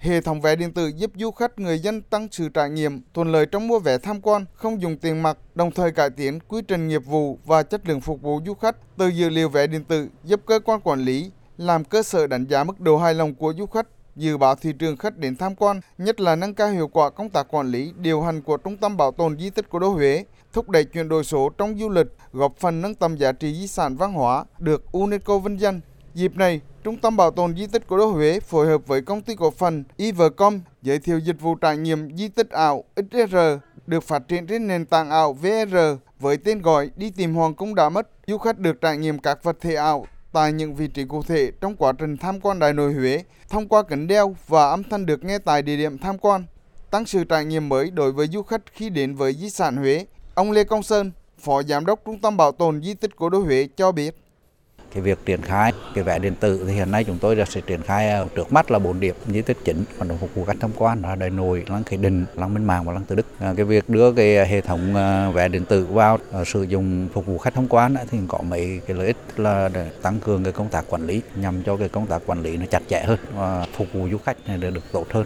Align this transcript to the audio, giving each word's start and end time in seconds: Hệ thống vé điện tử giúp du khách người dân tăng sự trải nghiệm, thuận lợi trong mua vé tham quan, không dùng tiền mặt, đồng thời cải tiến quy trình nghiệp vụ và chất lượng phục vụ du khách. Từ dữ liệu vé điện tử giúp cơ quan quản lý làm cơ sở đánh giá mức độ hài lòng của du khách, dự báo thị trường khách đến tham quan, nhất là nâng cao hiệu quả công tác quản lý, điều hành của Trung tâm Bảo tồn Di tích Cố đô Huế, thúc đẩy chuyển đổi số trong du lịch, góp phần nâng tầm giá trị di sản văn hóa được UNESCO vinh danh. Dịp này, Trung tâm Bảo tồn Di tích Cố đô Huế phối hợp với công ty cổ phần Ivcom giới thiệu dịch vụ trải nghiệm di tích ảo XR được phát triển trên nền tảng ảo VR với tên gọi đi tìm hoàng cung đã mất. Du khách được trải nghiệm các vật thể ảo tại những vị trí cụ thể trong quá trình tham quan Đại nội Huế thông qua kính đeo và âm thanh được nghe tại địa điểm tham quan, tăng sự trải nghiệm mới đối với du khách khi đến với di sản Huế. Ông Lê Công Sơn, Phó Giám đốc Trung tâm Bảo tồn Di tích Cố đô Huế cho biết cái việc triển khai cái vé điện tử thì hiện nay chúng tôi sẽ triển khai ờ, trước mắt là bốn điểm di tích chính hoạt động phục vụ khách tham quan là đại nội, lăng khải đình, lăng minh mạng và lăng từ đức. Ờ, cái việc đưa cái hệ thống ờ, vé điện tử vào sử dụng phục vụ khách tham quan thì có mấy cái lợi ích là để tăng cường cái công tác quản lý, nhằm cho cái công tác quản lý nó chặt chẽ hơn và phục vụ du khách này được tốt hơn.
Hệ 0.00 0.20
thống 0.20 0.40
vé 0.40 0.56
điện 0.56 0.72
tử 0.72 0.88
giúp 0.96 1.10
du 1.14 1.30
khách 1.30 1.58
người 1.58 1.78
dân 1.78 2.02
tăng 2.02 2.28
sự 2.30 2.48
trải 2.48 2.70
nghiệm, 2.70 3.00
thuận 3.14 3.32
lợi 3.32 3.46
trong 3.46 3.68
mua 3.68 3.78
vé 3.78 3.98
tham 3.98 4.20
quan, 4.20 4.44
không 4.54 4.82
dùng 4.82 4.96
tiền 4.96 5.22
mặt, 5.22 5.38
đồng 5.54 5.70
thời 5.70 5.90
cải 5.90 6.10
tiến 6.10 6.38
quy 6.48 6.62
trình 6.68 6.88
nghiệp 6.88 7.04
vụ 7.04 7.38
và 7.44 7.62
chất 7.62 7.88
lượng 7.88 8.00
phục 8.00 8.22
vụ 8.22 8.40
du 8.46 8.54
khách. 8.54 8.76
Từ 8.96 9.08
dữ 9.08 9.28
liệu 9.28 9.48
vé 9.48 9.66
điện 9.66 9.84
tử 9.84 10.08
giúp 10.24 10.40
cơ 10.46 10.60
quan 10.64 10.80
quản 10.80 11.00
lý 11.00 11.30
làm 11.58 11.84
cơ 11.84 12.02
sở 12.02 12.26
đánh 12.26 12.46
giá 12.46 12.64
mức 12.64 12.80
độ 12.80 12.96
hài 12.96 13.14
lòng 13.14 13.34
của 13.34 13.54
du 13.58 13.66
khách, 13.66 13.86
dự 14.16 14.36
báo 14.36 14.54
thị 14.54 14.72
trường 14.78 14.96
khách 14.96 15.16
đến 15.16 15.36
tham 15.36 15.54
quan, 15.54 15.80
nhất 15.98 16.20
là 16.20 16.36
nâng 16.36 16.54
cao 16.54 16.70
hiệu 16.70 16.88
quả 16.88 17.10
công 17.10 17.30
tác 17.30 17.46
quản 17.50 17.70
lý, 17.70 17.92
điều 17.96 18.22
hành 18.22 18.42
của 18.42 18.56
Trung 18.56 18.76
tâm 18.76 18.96
Bảo 18.96 19.12
tồn 19.12 19.38
Di 19.38 19.50
tích 19.50 19.66
Cố 19.68 19.78
đô 19.78 19.88
Huế, 19.88 20.24
thúc 20.52 20.68
đẩy 20.68 20.84
chuyển 20.84 21.08
đổi 21.08 21.24
số 21.24 21.48
trong 21.58 21.78
du 21.78 21.88
lịch, 21.88 22.06
góp 22.32 22.56
phần 22.56 22.80
nâng 22.80 22.94
tầm 22.94 23.16
giá 23.16 23.32
trị 23.32 23.54
di 23.54 23.66
sản 23.66 23.96
văn 23.96 24.12
hóa 24.12 24.44
được 24.58 24.92
UNESCO 24.92 25.38
vinh 25.38 25.60
danh. 25.60 25.80
Dịp 26.14 26.36
này, 26.36 26.60
Trung 26.84 26.96
tâm 26.96 27.16
Bảo 27.16 27.30
tồn 27.30 27.56
Di 27.56 27.66
tích 27.66 27.82
Cố 27.86 27.96
đô 27.96 28.06
Huế 28.06 28.40
phối 28.40 28.66
hợp 28.66 28.86
với 28.86 29.02
công 29.02 29.22
ty 29.22 29.34
cổ 29.34 29.50
phần 29.50 29.84
Ivcom 29.96 30.60
giới 30.82 30.98
thiệu 30.98 31.18
dịch 31.18 31.40
vụ 31.40 31.54
trải 31.54 31.76
nghiệm 31.76 32.16
di 32.16 32.28
tích 32.28 32.50
ảo 32.50 32.84
XR 32.96 33.36
được 33.86 34.04
phát 34.04 34.28
triển 34.28 34.46
trên 34.46 34.66
nền 34.66 34.86
tảng 34.86 35.10
ảo 35.10 35.32
VR 35.32 35.76
với 36.20 36.36
tên 36.36 36.62
gọi 36.62 36.90
đi 36.96 37.10
tìm 37.10 37.34
hoàng 37.34 37.54
cung 37.54 37.74
đã 37.74 37.88
mất. 37.88 38.08
Du 38.26 38.38
khách 38.38 38.58
được 38.58 38.80
trải 38.80 38.96
nghiệm 38.96 39.18
các 39.18 39.44
vật 39.44 39.56
thể 39.60 39.74
ảo 39.74 40.06
tại 40.32 40.52
những 40.52 40.74
vị 40.74 40.88
trí 40.88 41.04
cụ 41.04 41.22
thể 41.22 41.52
trong 41.60 41.76
quá 41.76 41.92
trình 41.98 42.16
tham 42.16 42.40
quan 42.40 42.58
Đại 42.58 42.72
nội 42.72 42.92
Huế 42.92 43.24
thông 43.48 43.68
qua 43.68 43.82
kính 43.82 44.06
đeo 44.06 44.36
và 44.46 44.70
âm 44.70 44.82
thanh 44.84 45.06
được 45.06 45.24
nghe 45.24 45.38
tại 45.38 45.62
địa 45.62 45.76
điểm 45.76 45.98
tham 45.98 46.18
quan, 46.18 46.44
tăng 46.90 47.06
sự 47.06 47.24
trải 47.24 47.44
nghiệm 47.44 47.68
mới 47.68 47.90
đối 47.90 48.12
với 48.12 48.26
du 48.26 48.42
khách 48.42 48.62
khi 48.72 48.90
đến 48.90 49.14
với 49.14 49.34
di 49.34 49.50
sản 49.50 49.76
Huế. 49.76 50.06
Ông 50.34 50.52
Lê 50.52 50.64
Công 50.64 50.82
Sơn, 50.82 51.12
Phó 51.38 51.62
Giám 51.62 51.86
đốc 51.86 52.00
Trung 52.04 52.20
tâm 52.20 52.36
Bảo 52.36 52.52
tồn 52.52 52.82
Di 52.82 52.94
tích 52.94 53.16
Cố 53.16 53.28
đô 53.28 53.38
Huế 53.38 53.68
cho 53.76 53.92
biết 53.92 54.16
cái 54.94 55.02
việc 55.02 55.18
triển 55.26 55.42
khai 55.42 55.72
cái 55.94 56.04
vé 56.04 56.18
điện 56.18 56.34
tử 56.40 56.64
thì 56.66 56.72
hiện 56.72 56.90
nay 56.90 57.04
chúng 57.04 57.18
tôi 57.18 57.36
sẽ 57.48 57.60
triển 57.60 57.82
khai 57.82 58.10
ờ, 58.10 58.26
trước 58.34 58.52
mắt 58.52 58.70
là 58.70 58.78
bốn 58.78 59.00
điểm 59.00 59.14
di 59.26 59.42
tích 59.42 59.56
chính 59.64 59.84
hoạt 59.96 60.08
động 60.08 60.18
phục 60.18 60.34
vụ 60.34 60.44
khách 60.44 60.56
tham 60.60 60.70
quan 60.76 61.02
là 61.02 61.14
đại 61.14 61.30
nội, 61.30 61.64
lăng 61.68 61.84
khải 61.84 61.96
đình, 61.96 62.24
lăng 62.34 62.54
minh 62.54 62.64
mạng 62.64 62.84
và 62.84 62.92
lăng 62.92 63.04
từ 63.04 63.16
đức. 63.16 63.26
Ờ, 63.38 63.54
cái 63.56 63.64
việc 63.64 63.88
đưa 63.88 64.12
cái 64.12 64.46
hệ 64.46 64.60
thống 64.60 64.94
ờ, 64.94 65.30
vé 65.30 65.48
điện 65.48 65.64
tử 65.64 65.86
vào 65.90 66.18
sử 66.46 66.62
dụng 66.62 67.08
phục 67.12 67.26
vụ 67.26 67.38
khách 67.38 67.54
tham 67.54 67.68
quan 67.68 67.94
thì 68.10 68.18
có 68.28 68.38
mấy 68.42 68.80
cái 68.86 68.96
lợi 68.96 69.06
ích 69.06 69.16
là 69.36 69.68
để 69.68 69.90
tăng 70.02 70.20
cường 70.20 70.44
cái 70.44 70.52
công 70.52 70.68
tác 70.68 70.84
quản 70.88 71.06
lý, 71.06 71.22
nhằm 71.36 71.62
cho 71.62 71.76
cái 71.76 71.88
công 71.88 72.06
tác 72.06 72.22
quản 72.26 72.42
lý 72.42 72.56
nó 72.56 72.66
chặt 72.66 72.82
chẽ 72.88 73.02
hơn 73.06 73.18
và 73.34 73.66
phục 73.72 73.86
vụ 73.92 74.08
du 74.10 74.18
khách 74.18 74.36
này 74.46 74.58
được 74.58 74.92
tốt 74.92 75.06
hơn. 75.10 75.18